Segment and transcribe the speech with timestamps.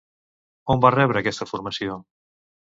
[0.75, 1.99] On va rebre aquesta formació?